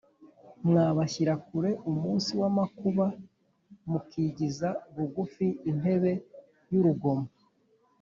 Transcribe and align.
Mwa 0.67 0.85
bashyira 0.97 1.33
kure 1.45 1.71
umunsi 1.91 2.31
w’amakuba, 2.41 3.05
mukigiza 3.89 4.69
bugufi 4.95 5.47
intebe 5.69 6.11
y’urugomo 6.71 7.27